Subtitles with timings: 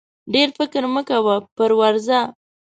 [0.33, 2.19] ډېر فکر مه کوه پر ورځه!